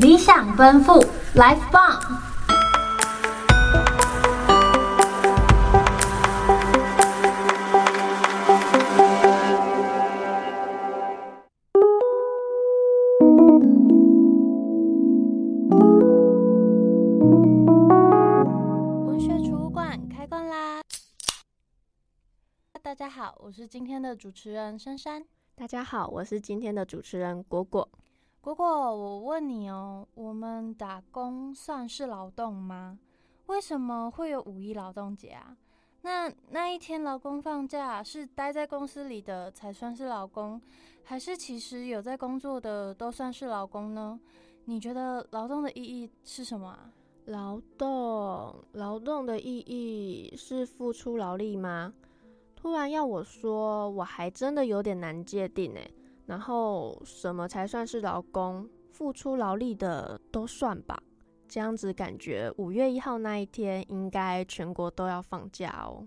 [0.00, 0.92] 理想奔赴
[1.34, 2.00] ，Life 棒！
[19.04, 20.80] 文学储物馆开馆啦！
[22.80, 25.22] 大家好，我是今天的主持人珊珊。
[25.54, 27.86] 大家好，我是今天的主持人果果。
[28.42, 32.98] 果果，我问你哦，我们打工算是劳动吗？
[33.46, 35.54] 为什么会有五一劳动节啊？
[36.00, 40.58] 那那一天劳工放假，是待在公司里的才算是劳工，
[41.04, 44.18] 还是其实有在工作的都算是劳工呢？
[44.64, 46.90] 你觉得劳动的意义是什么啊？
[47.26, 51.92] 劳动，劳动的意义是付出劳力吗？
[52.56, 55.92] 突然要我说，我还真的有点难界定诶。
[56.30, 58.64] 然后什么才算是劳工？
[58.92, 60.96] 付出劳力的都算吧。
[61.48, 66.06] 这样子感觉五月一号那一天应该全国都要放假哦。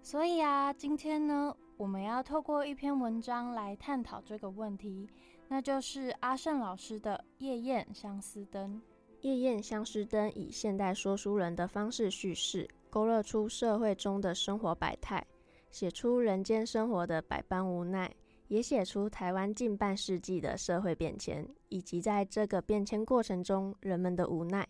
[0.00, 5.06] 所以啊，今天呢，我们要透过一篇文章来探讨这个问题，
[5.48, 8.74] 那就是阿胜老师的《夜宴相思灯》。
[9.20, 15.22] 夜宴相思灯以现代说书人的方式叙事，勾勒出社会中的生活百态。
[15.70, 18.10] 写出人间生活的百般无奈，
[18.52, 24.68] 也写出台湾近半世纪的社会变迁，以及在这个变迁过程中人们的无奈。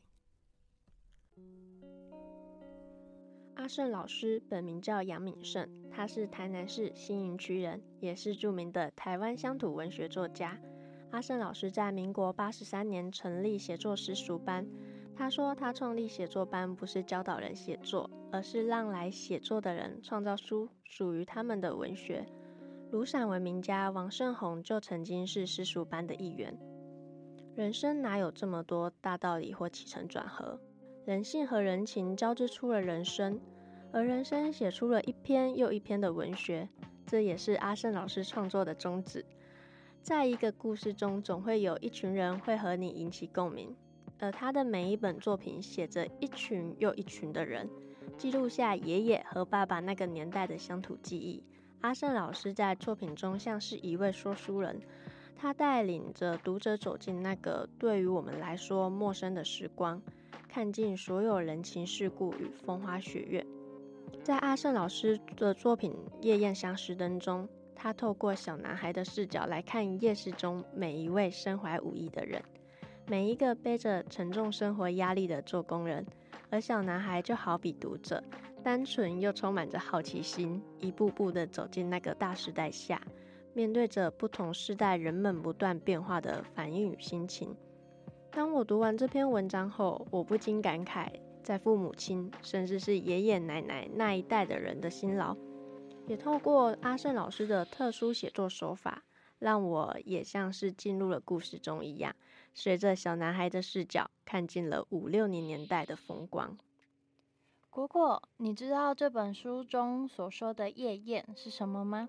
[3.55, 10.57] 阿胜老师本名叫杨敏胜，他是台南市新营区人，也是著名的台湾乡土文学作家。
[11.11, 14.65] 阿胜老师在民国八十三年成立写作实塾班。
[15.17, 22.25] 他说，他创立写作班不是教导人写作，而是让来写作的人创造出属于他们的文学。
[22.93, 26.55] 如散文名家王胜宏就曾经是私塾班的一员。
[27.55, 30.61] 人生哪有这么多大道理或起承转合？
[31.07, 33.41] 人性和人情交织出了人生，
[33.93, 36.69] 而人生写出了一篇又一篇的文学。
[37.07, 39.25] 这也是阿胜老师创作的宗旨。
[40.03, 43.75] 在一个故事中，总会有一群人会和你引起共鸣。
[44.19, 47.71] 而他的每一本作品写着一群又一群的人，
[48.19, 51.43] 记录下爷爷和爸爸那个年代的乡土记忆。
[51.83, 54.81] 阿胜老师在作品中像是一位说书人，
[55.37, 60.01] 他带领着读者走进那个对于我们来说陌生的时光，
[60.49, 63.45] 看尽所有人情世故与风花雪月。
[64.23, 72.41] 在阿胜老师的作品《夜宴相思灯》中，他透过小男孩的视角来看夜市中每一位身怀武艺的人。
[73.09, 76.07] 每一个背着沉重生活压力的做工人，
[76.49, 78.23] 而小男孩就好比读者，
[78.63, 83.03] 单纯又充满着好奇心，一步步地走进那个大时代下，
[83.53, 87.55] 面对着不同时代人们不断变化的反应与心情。
[88.31, 91.09] 当我读完这篇文章后，我不禁感慨，
[91.43, 95.37] 在父母亲甚至是爷爷奶奶那一代的人的辛劳，
[96.07, 99.03] 也透过阿胜老师的特殊写作手法，
[99.39, 102.15] 让我也像是进入了故事中一样。
[102.55, 106.57] 随着小男孩的视角，看尽了五六零年代的风光。
[107.73, 112.07] 果果，你知道这本书中所说的夜宴是什么吗？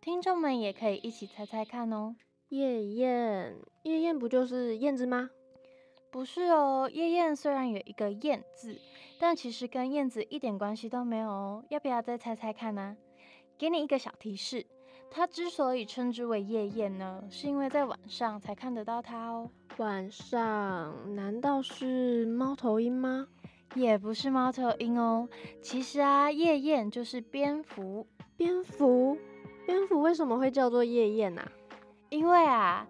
[0.00, 2.14] 听众们也可以一起猜猜看哦。
[2.50, 5.28] 夜宴，夜宴不就是燕子吗？
[6.12, 8.78] 不是哦，夜宴虽然有一个燕字，
[9.18, 11.64] 但其实跟燕子一点关系都没有哦。
[11.70, 12.96] 要不要再猜猜看呢？
[13.58, 14.64] 给你一个小提示，
[15.10, 19.50] 它之所以称之为夜宴呢，是因为在晚上才看得到它哦。
[19.78, 23.26] 晚上难道是猫头鹰吗？
[23.74, 25.28] 也不是猫头鹰哦。
[25.62, 28.06] 其实啊，夜宴就是蝙蝠。
[28.36, 29.16] 蝙蝠，
[29.66, 31.52] 蝙蝠为什么会叫做夜宴啊？
[32.08, 32.86] 因为啊，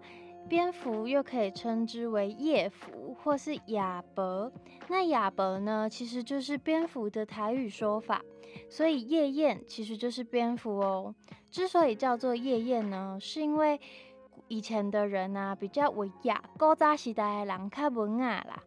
[0.47, 4.51] 蝙蝠又可以称之为夜蝠或是亚伯。
[4.87, 8.21] 那亚伯呢，其实就是蝙蝠的台语说法。
[8.69, 11.13] 所以夜宴其实就是蝙蝠哦。
[11.49, 13.79] 之所以叫做夜宴呢，是因为。
[14.47, 18.61] 以前的人啊，比较文雅，古早时代的人较文雅啦。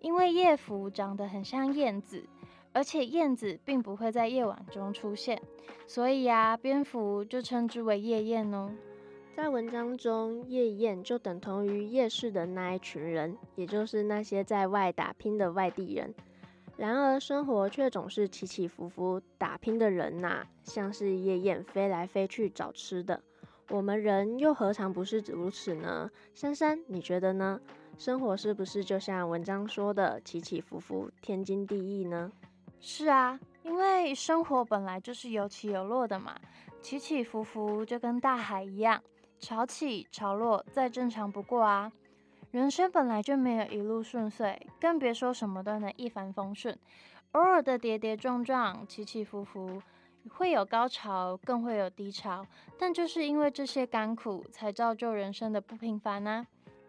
[0.00, 2.22] 因为夜蝠长得很像燕子，
[2.72, 5.40] 而且燕子并不会在夜晚中出现，
[5.86, 8.70] 所以啊，蝙蝠就称之为夜宴哦。
[9.34, 16.12] 在文章中，夜宴就等同于夜市的那一群人，也就是那些在外打拼的外地人。
[16.76, 23.20] 然而，生活却总是起起伏伏，打拼的人呐、像是夜宴飞来飞去找吃的。
[23.70, 26.10] 我们人又何尝不是如此呢？
[26.34, 27.60] 珊珊，你觉得呢？
[27.98, 32.30] 生活是不是就像文章说的起起伏伏、天经地义呢？
[32.78, 36.36] 是啊，因为生活本来就是有起有落的嘛，
[36.80, 39.02] 起起伏伏就跟大海一样，
[39.40, 41.90] 潮起潮落再正常不过啊。
[42.52, 46.78] 人生本来就没有一路顺遂，更别说什么都能一帆风顺。
[47.32, 49.82] 偶尔的跌跌撞撞、起起伏伏，
[50.30, 52.46] 会有高潮，更会有低潮。
[52.78, 56.46] 但就是因为这些甘苦，才造就人生的不平凡呢、啊。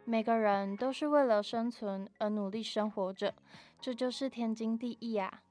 [0.10, 3.36] 每个人都是为了生存而努力生活着，
[3.80, 5.44] 这就是天经地义啊。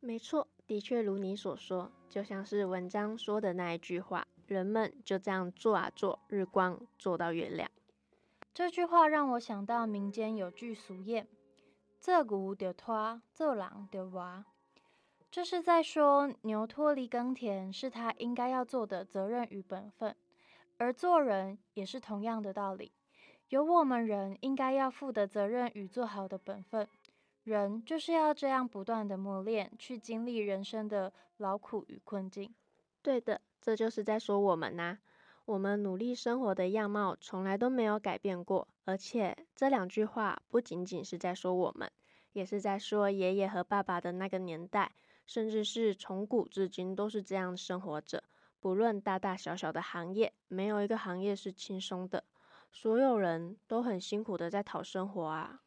[0.00, 7.70] 没错，的确如你所说，就像是文章说的那一句话：“人们就这样做啊做，日光做到月亮。”
[8.54, 11.26] 这句话让我想到民间有句俗谚。
[12.00, 14.42] 做牛就拖，做人就活，
[15.30, 20.16] 这是在说牛脱离耕田是他应该要做的责任与本分，
[20.78, 22.92] 而做人也是同样的道理，
[23.48, 26.86] 有我们人应该要负的责任与做好的本分。
[27.44, 32.52] 人就是要这样不断的磨练，去经历人生的劳苦与困境。
[33.00, 34.98] 对的，这就是在说我们呐、
[35.46, 41.90] 我们努力生活的样貌从来都没有改变过，而且这两句话不仅仅是在说我们，
[42.34, 44.92] 也是在说爷爷和爸爸的那个年代，
[45.26, 48.22] 甚至是从古至今都是这样生活着。
[48.60, 52.24] 不论大大小小的行业，没有一个行业是轻松的，
[52.70, 55.62] 所有人都很辛苦的在讨生活啊！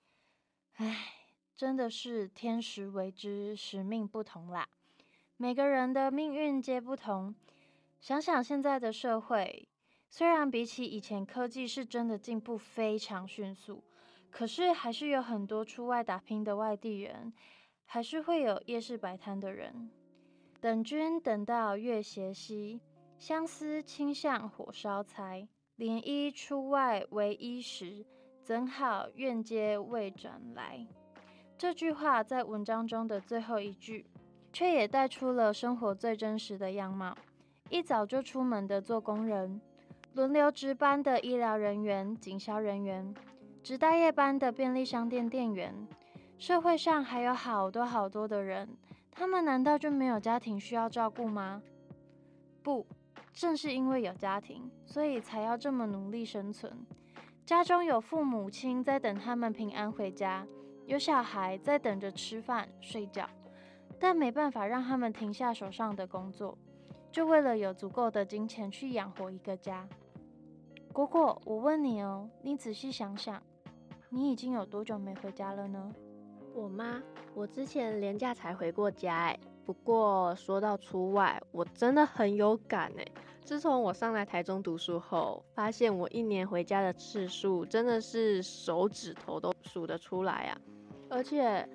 [0.76, 0.98] 唉，
[1.56, 4.68] 真的是天时为之，时命不同啦。
[5.38, 7.36] 每个人的命运皆不同。
[8.00, 9.68] 想想现在的社会。
[10.10, 13.84] 虽然比起以前，科技是真的进步非常迅速，
[14.30, 17.32] 可是还是有很多出外打拼的外地人，
[17.86, 19.90] 还是会有夜市摆摊的人。
[20.60, 22.82] 等君等到月斜西，
[23.18, 25.48] 相思倾向火烧柴。
[25.82, 28.06] 涟漪出外为伊时，
[28.44, 30.86] 怎好愿接未转来？
[31.58, 34.06] 这句话在文章中的最后一句，
[34.54, 37.18] 却也带出了生活最真实的样貌。
[37.72, 39.60] 一早就出门的做工人。
[40.14, 43.12] 轮流值班的医疗人员、警消人员，
[43.64, 45.74] 值大夜班的便利商店店员，
[46.38, 48.70] 社会上还有好多好多的人，
[49.10, 51.64] 他们难道就没有家庭需要照顾吗？
[52.62, 52.86] 不，
[53.42, 56.72] 正是因为有家庭，所以才要这么努力生存。
[57.44, 60.46] 家中有父母亲在等他们平安回家，
[60.86, 63.28] 有小孩在等着吃饭睡觉，
[64.00, 66.56] 但没办法让他们停下手上的工作，
[67.12, 69.90] 就为了有足够的金钱去养活一个家。
[70.94, 73.42] 果果，我问你哦，你仔细想想，
[74.10, 75.92] 你已经有多久没回家了呢？
[76.54, 77.02] 我妈？
[77.34, 79.40] 我之前连假才回过家哎。
[79.72, 83.08] 不过说到出外，我真的很有感哎。
[83.42, 90.58] 自从我上来台中读书后，发现我一年回家的次数真的是手指头都数得出来啊。
[91.10, 91.66] 而且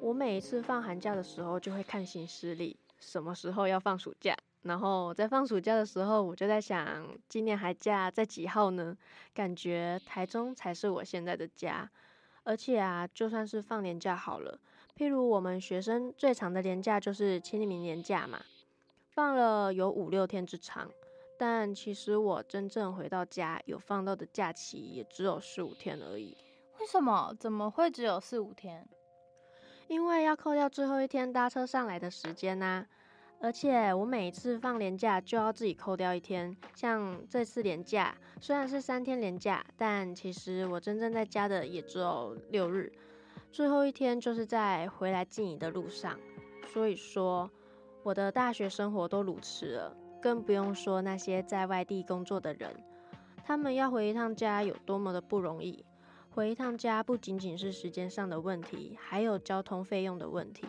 [0.00, 4.36] 我每一次放寒假的时候，就会看行事历，什么时候要放暑假。
[4.62, 8.96] 然后在放暑假的时候，我就在想，今年寒假在几号呢？
[9.34, 11.90] 感觉台中才是我现在的家。
[12.44, 14.58] 而且啊，就算是放年假好了，
[14.98, 18.40] 譬如我们学生最长的年假就是清明年假嘛，
[19.12, 20.90] 放了有五六天之长。
[21.38, 26.36] 但其实我真正回到家有放到的假期也只有四五天而已。
[26.80, 27.32] 为什么？
[27.38, 28.84] 怎么会只有四五天？
[29.86, 32.84] 因为要扣掉最后一天搭车上来的时间呐。
[33.40, 42.92] 而且我每一次放年假就要自己扣掉一天，像这次年假虽然是三天年假，但其实我真正在家的也只有六日，
[43.50, 46.18] 最后一天就是在回来静宜的路上。
[46.72, 47.50] 所以说，
[48.02, 52.74] 我的大学生活都如此了，更不用说那些在外地工作的人，
[53.44, 55.84] 他们要回一趟家有多么的不容易。
[56.30, 60.66] 回一趟家不仅仅是时间上的问题，还有交通费用的问题。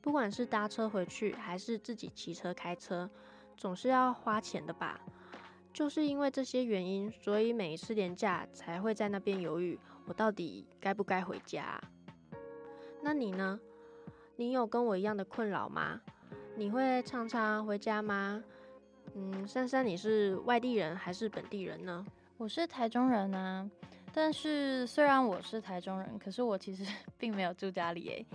[0.00, 3.08] 不管是搭车回去，还是自己骑车开车，
[3.56, 5.00] 总是要花钱的吧？
[5.72, 11.80] 就是因为这些原因，所以每一次年假才会在那边犹豫，我到底该不该回家？
[13.08, 13.58] 那你呢？
[14.36, 15.98] 你有跟我一样的困扰吗？
[16.56, 18.44] 你会常常回家吗？
[19.14, 22.04] 嗯，珊珊，你是外地人还是本地人呢？
[22.36, 23.66] 我是台中人啊，
[24.12, 26.84] 但是虽然我是台中人，可是我其实
[27.16, 28.26] 并没有住家里诶。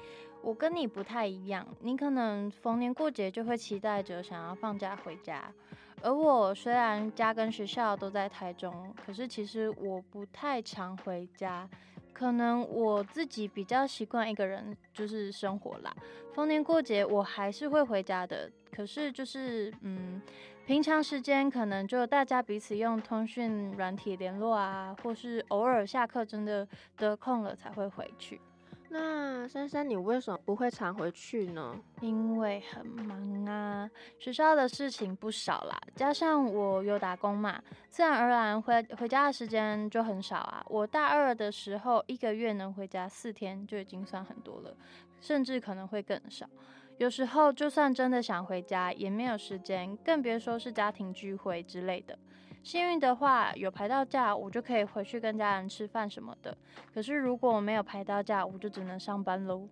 [0.41, 5.53] 我跟你不太一样，你可能逢年过节就会期待着想要放假回家，
[6.01, 11.69] 而我虽然家跟学校都在台中，可是其实我不太常回家，
[12.13, 15.93] 可能我自己比较习惯一个人就是生活啦。
[16.33, 20.21] 逢年过节我还是会回家的，可是就是嗯，
[20.65, 28.39] 平常时间可能就大家彼此用通讯软体联络啊，或是偶尔下课真的得空了才会回去。
[28.93, 31.75] 那珊珊，你为什么不会常回去呢？
[32.01, 37.59] 因为很忙啊，学校的事情不少啦，加上我有打工嘛，
[37.89, 40.63] 自然而然回回家的时间就很少啊。
[40.69, 44.77] 我大二的时候，一个月能回家四天就已经算很多了，
[45.19, 46.47] 甚至可能会更少。
[46.99, 52.15] 有时候就算真的想回家，也没有时间，更别说是家庭聚会之类的。
[52.63, 56.57] 幸运的话，有排到假，我就可以回去跟家人吃饭什么的。
[56.93, 59.67] 可是如果我没有排到假，我就只能上班喽。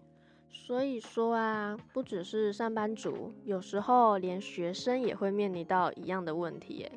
[0.50, 6.92] 所以说啊，不只是上班族，有时候连学生也会面临到一样的问题耶。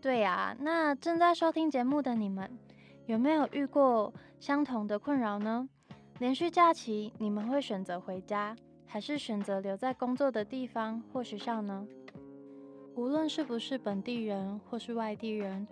[0.00, 2.50] 对呀，那正在收听节目的你们，
[3.04, 5.68] 有没有遇过相同的困扰呢？
[6.18, 8.56] 连续假期，你们会选择回家，
[8.86, 11.86] 还是选择留在工作的地方或学校呢？
[12.98, 15.64] 无论是不是本地人或是外地人，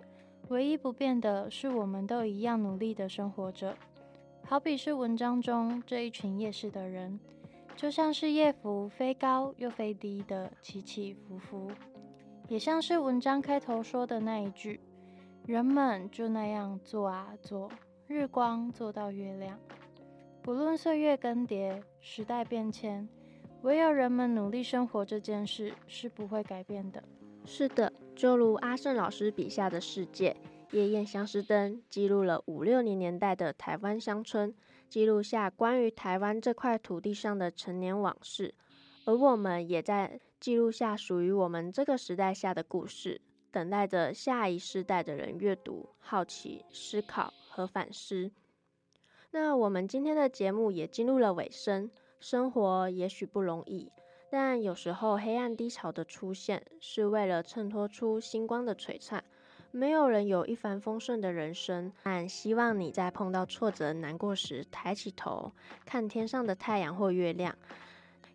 [0.47, 3.75] 唯一不变的是，我们都一样努力的生活着。
[4.45, 7.19] 好比是文章中这一群夜市的人，
[7.75, 11.69] 就像是夜浮飞高又飞低的起起伏伏，
[12.47, 14.79] 也像是文章开头说的那一句：
[15.45, 17.69] 人们就那样做啊做，
[18.07, 19.59] 日光做到月亮。
[20.41, 23.05] 不论岁月更迭，时代变迁，
[23.63, 27.03] 唯有人们努力生活这件事是不会改变的。
[27.49, 30.35] 是的，就如阿胜老师笔下的世界，
[30.71, 34.53] 夜宴相思灯记录了五六零年代的台湾乡村，
[34.89, 38.53] 记录下关于台湾这块土地上的陈年往事，
[39.05, 48.29] 而我们也在记录下属于我们这个时代下的故事，等待着下一世代的人阅读、好奇、思考和反思。
[49.31, 51.89] 那我们今天的节目也进入了尾声，
[52.19, 53.89] 生活也许不容易。
[54.29, 59.23] 但有时候黑暗低潮的出现，是为了衬托出星光的璀璨。
[59.71, 65.51] 没有人有一帆风顺的人生，但希望你在碰到挫折、难过时，抬起头
[65.85, 67.55] 看天上的太阳或月亮，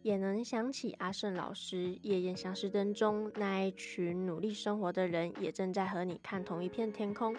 [0.03, 7.35] 也能想起阿胜老师《夜宴相思灯》中那一群努力生活的人，也正在和你看同一片天空。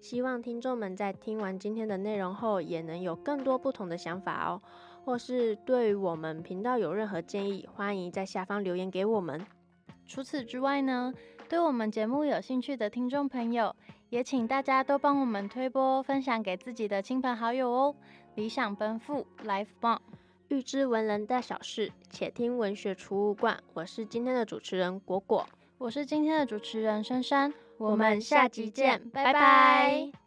[0.00, 4.60] 希望听众们在听完今天的内容后，也能有更多不同的想法哦。
[5.06, 9.46] 或是对我们频道有任何建议，欢迎在下方留言给我们。
[10.04, 11.14] 除此之外呢，
[11.48, 13.72] 对我们节目有兴趣的听众朋友，
[14.08, 17.94] 也请大家都帮我们推播、分享给自己的亲朋好友哦。
[18.34, 20.00] 理想奔赴，Life Bomb，
[20.48, 23.56] 预知文人大小事，且听文学储物罐。
[23.74, 25.48] 我是今天的主持人果果，
[25.78, 29.32] 我是今天的主持人珊珊，我们下集见，拜拜。
[29.32, 29.40] 拜
[30.12, 30.25] 拜。